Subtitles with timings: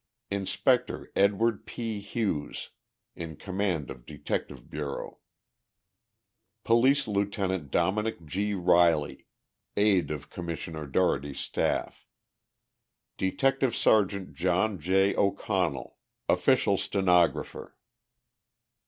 [0.31, 1.99] INSPECTOR EDWARD P.
[2.01, 2.71] HUGHES,
[3.15, 5.19] in command of Detective Bureau.
[6.63, 8.55] POLICE LIEUTENANT DOMINICK G.
[8.55, 9.27] RILEY,
[9.77, 12.07] Aide of Commissioner Dougherty's staff.
[13.19, 15.13] DETECTIVE SERGT JOHN J.
[15.15, 17.77] O'CONNELL, Official Stenographer.